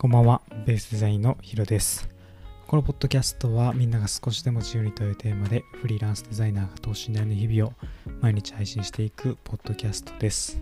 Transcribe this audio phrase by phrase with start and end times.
[0.00, 2.08] こんばんは、ベースデザインのヒロです。
[2.66, 7.74] このポッドキャストはみんなが少しでも自由にというテーマでフリーランスデザイナーが等身大の日々を
[8.22, 10.58] 毎日配信していくポッドキャストです。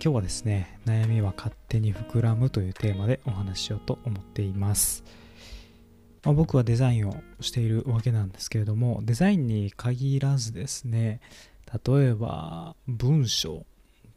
[0.00, 5.02] 今日はですね、悩みは勝手に膨らむというテーマでお話ししようと思っています。
[6.22, 11.20] まあ、僕はデザインをしているわけなんですけれども、デザインに限らずですね、
[11.84, 13.66] 例えば文章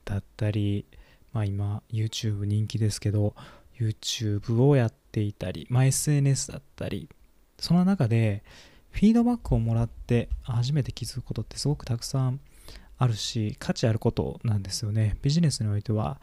[0.03, 0.85] だったり、
[1.33, 3.33] まあ、今 YouTube 人気ですけど
[3.79, 7.09] YouTube をやっていたり、まあ、SNS だったり
[7.57, 8.43] その中で
[8.91, 12.39] フィードバックをもらって初めて気づくことってすごくたくさん
[12.97, 15.17] あるし価値あることなんですよね。
[15.21, 16.21] ビジネスにおいては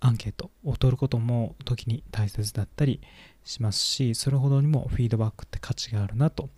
[0.00, 3.00] アンケートを取ることも時に大切だったり
[3.44, 6.50] しますしそれほどにもフィードバックって価値があるなと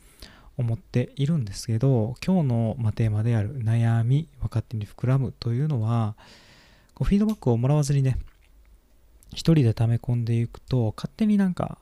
[0.56, 6.16] 思っているんですけど今日のまテーマである悩み分かってに膨らむというのは
[6.94, 8.16] こうフィードバックをもらわずにね
[9.34, 11.78] 一人で溜め込んでいくと勝手になんか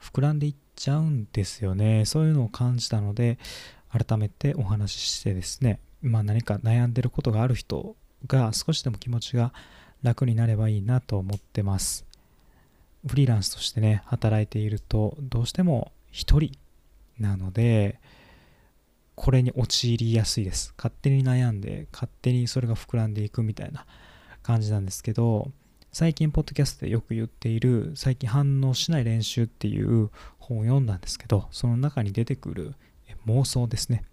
[0.00, 2.04] 膨らんでいっちゃうんですよね。
[2.04, 3.38] そういうのを感じたので
[3.90, 5.80] 改めてお話ししてですね。
[6.02, 7.96] まあ何か悩んでることがある人
[8.26, 9.52] が少しでも気持ちが
[10.02, 12.04] 楽になればいいなと思ってます。
[13.06, 16.52] フリーランスとしてね働いているとどうしても一人
[17.18, 17.98] なので
[19.14, 20.74] これに陥りやすいです。
[20.76, 23.86] 勝手に悩んで勝手にそれが膨らんでいくみたいな
[24.42, 25.50] 感じなんですけど
[25.92, 32.74] 最近ポッドキャストでよく言っている最近反応しない練習っていう本を読んだんですけどその中に出てくる
[33.26, 34.04] 妄想ですね。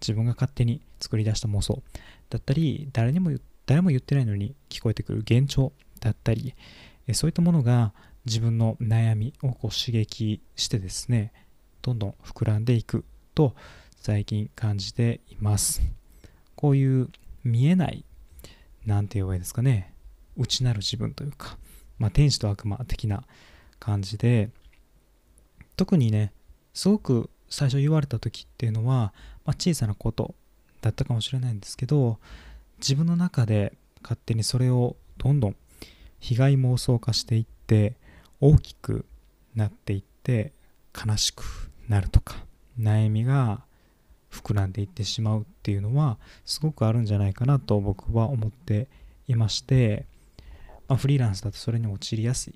[0.00, 1.82] 自分が勝手に作り出した妄想。
[2.30, 3.32] だったり誰にも
[3.66, 6.54] 誰も言ってないのに聞こえてくる幻聴だったり
[7.12, 7.92] そういったものが
[8.24, 11.32] 自分の悩みをこう刺激してですね
[11.82, 13.54] どんどん膨らんでいくと
[13.96, 15.82] 最近感じています。
[16.54, 17.10] こういう
[17.44, 18.04] 見えない
[18.86, 19.92] なんて言えばいいですかね。
[20.36, 21.56] 内なる自分というか、
[21.98, 23.24] まあ、天使と悪魔的な
[23.78, 24.50] 感じで
[25.76, 26.32] 特にね
[26.74, 29.12] すごく最初言われた時っていうのは、
[29.44, 30.34] まあ、小さなこと
[30.80, 32.18] だったかもしれないんですけど
[32.78, 35.56] 自分の中で勝手にそれをどんどん
[36.18, 37.94] 被害妄想化していって
[38.40, 39.06] 大きく
[39.54, 40.52] なっていって
[40.94, 41.44] 悲しく
[41.88, 42.36] なるとか
[42.78, 43.60] 悩みが
[44.30, 48.88] 膨らんでいってしまうっていうのはすごくあるんじゃないかなと僕は思って
[49.28, 50.04] いまして、
[50.88, 52.54] まあ、フリーランスだとそれに陥りやすい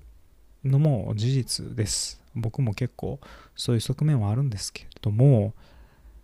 [0.63, 2.21] のも事実です。
[2.35, 3.19] 僕も結構
[3.55, 5.53] そういう側面はあるんですけれども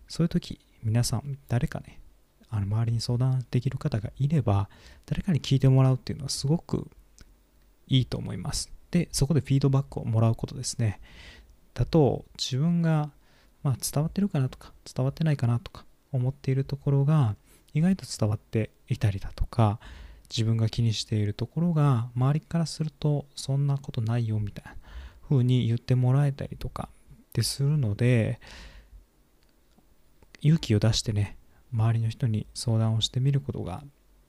[0.07, 1.99] そういう時皆さん誰かね
[2.49, 4.69] あの周りに相談できる方がいれば
[5.05, 6.87] 誰かに聞いてもらうっていうのはすごく
[7.87, 8.71] いいと思います。
[8.91, 11.01] でそこでフィードバックをもらうことですね。
[11.73, 13.11] だと自分が、
[13.63, 17.35] まあ、伝わってるかなとか伝わってないかなとか思っているところが
[17.73, 19.79] 意外と伝わっていたりだとか
[20.29, 24.75] 自分が気にしているところが周りからするとそんなことないよみたいな
[25.29, 28.39] 風に言ってもらえたりとかってするので
[30.41, 31.37] 勇気を出してね
[31.73, 33.83] 周りの人に相談をしてみることが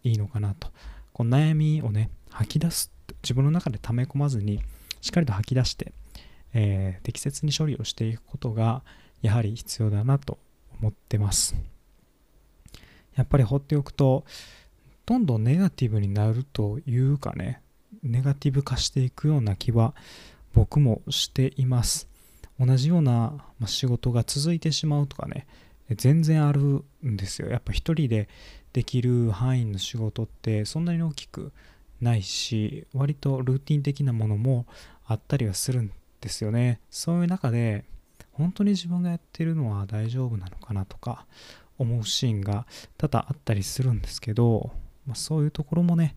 [0.05, 0.69] いいのかなと
[1.13, 2.93] この悩みをね吐き出す
[3.23, 4.61] 自分の中で溜め込まずに
[5.01, 5.93] しっかりと吐き出して
[6.55, 8.83] えー、適切に処理をしていくことが
[9.23, 10.39] やはり必要だなと
[10.81, 11.57] 思ってます。
[13.15, 14.25] やっぱり放っておくと
[15.09, 17.63] どんどんネガティブになるというかね
[18.03, 19.95] ネガティブ化していくような気は
[20.53, 22.07] 僕もしています。
[22.61, 23.33] 同じような
[23.65, 25.47] 仕事が続いてしまうとかね
[25.97, 27.49] 全然あるんですよ。
[27.49, 28.29] やっぱ一人で
[28.75, 31.53] できる範囲の仕事ってそんなに大きく
[32.03, 34.67] ないし割とルーティン的なものも
[35.07, 35.91] あったりはするん
[36.21, 37.87] ですよねそういう中で
[38.33, 41.25] 本当に自分がやってるのは大丈夫なのかなとか
[41.79, 42.67] 思うシーンが
[42.99, 44.71] 多々あったりするんですけど、
[45.09, 46.15] まあ、そういうところもね、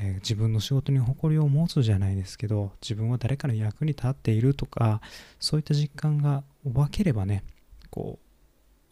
[0.00, 5.00] えー、自分の仕事に誇りを持つじゃないですけど自分は誰かの役に立っているとか
[5.38, 7.44] そういった実感が分ければね
[7.88, 8.18] こ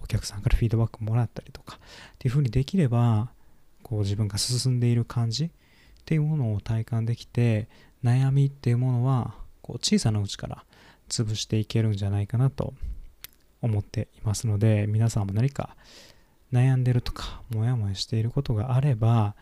[0.01, 1.79] うお客さんからフィードバックもらったりとかっ
[2.19, 3.31] ていう風にできれば
[3.83, 5.51] こう自分が進んでいる感じっ
[6.05, 7.69] ていうものを体感できて
[8.05, 10.65] 悩みっていうものはこう小さなうちから
[11.09, 12.73] 潰していけるんじゃないかなと
[13.63, 15.77] 思っていますので皆さんも何か
[16.53, 19.35] 悩んでるとかモヤモヤしていることがあれば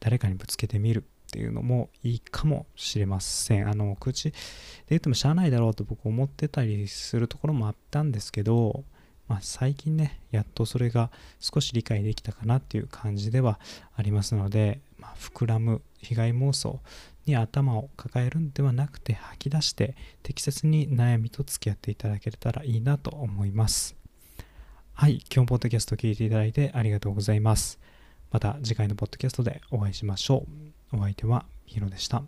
[0.00, 4.36] 誰かにぶつけてみるっていうのもいいかもしれませんあの口で
[4.88, 8.82] 言ってもしゃあないだろうと僕思ってたりするところもあったんですけど、
[9.28, 13.60] まあ、最近ねやっとそれが少し理解できたかなっていう感じでは
[13.96, 16.80] ありますので、まあ、膨らむ被害妄想
[17.26, 19.94] に頭を抱えるんではなくて吐き出して
[20.24, 23.99] 適切に悩みと付き合っていただけたらいいなと思います。
[25.00, 27.80] はい、今日ポッドキャスト聞いていただいてありがとうございます。
[28.30, 30.44] また次回のポッドキャストでお会いしましょ
[30.92, 30.98] う。
[30.98, 32.22] お相手はヒロでした。